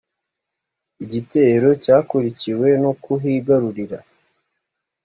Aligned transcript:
igitero 1.03 1.69
cyakurikiwe 1.83 2.67
nokuhigarurira. 2.81 3.99